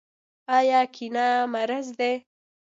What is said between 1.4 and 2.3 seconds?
مرض دی؟